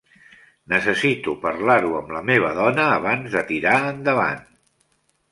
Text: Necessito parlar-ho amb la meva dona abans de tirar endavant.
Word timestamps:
Necessito 0.71 1.33
parlar-ho 1.43 1.91
amb 1.99 2.09
la 2.15 2.21
meva 2.29 2.49
dona 2.59 2.85
abans 2.93 3.35
de 3.35 3.43
tirar 3.51 3.75
endavant. 3.91 4.41